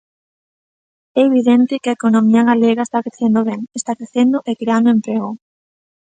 [1.19, 5.31] É evidente que a economía galega está crecendo ben, está crecendo e creando emprego.